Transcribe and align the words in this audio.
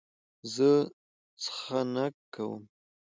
زه 0.53 0.69
څخنک 1.43 2.13
کوم. 2.33 2.63